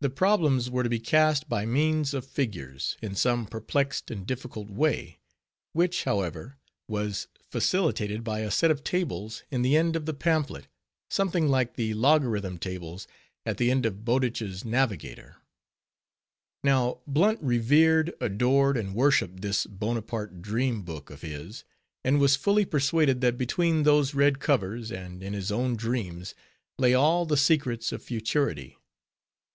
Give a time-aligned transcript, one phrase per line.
[0.00, 4.70] The problems were to be cast by means of figures, in some perplexed and difficult
[4.70, 5.18] way,
[5.72, 10.68] which, however, was facilitated by a set of tables in the end of the pamphlet,
[11.10, 13.08] something like the Logarithm Tables
[13.44, 15.38] at the end of Bowditch's Navigator.
[16.62, 21.64] Now, Blunt revered, adored, and worshiped this Bonaparte Dream Book of his;
[22.04, 26.36] and was fully persuaded that between those red covers, and in his own dreams,
[26.78, 28.76] lay all the secrets of futurity.